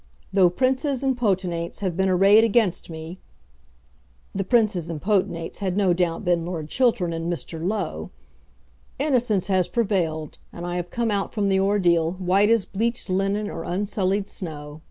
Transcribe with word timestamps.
Though 0.33 0.49
princes 0.49 1.03
and 1.03 1.15
potentates 1.15 1.81
have 1.81 1.95
been 1.95 2.09
arrayed 2.09 2.43
against 2.43 2.89
me 2.89 3.19
[the 4.33 4.43
princes 4.43 4.89
and 4.89 4.99
potentates 4.99 5.59
had 5.59 5.77
no 5.77 5.93
doubt 5.93 6.25
been 6.25 6.43
Lord 6.43 6.69
Chiltern 6.69 7.13
and 7.13 7.31
Mr. 7.31 7.63
Low], 7.63 8.09
innocence 8.97 9.45
has 9.45 9.67
prevailed, 9.67 10.39
and 10.51 10.65
I 10.65 10.77
have 10.77 10.89
come 10.89 11.11
out 11.11 11.35
from 11.35 11.49
the 11.49 11.59
ordeal 11.59 12.13
white 12.13 12.49
as 12.49 12.65
bleached 12.65 13.11
linen 13.11 13.47
or 13.47 13.63
unsullied 13.63 14.27
snow. 14.27 14.79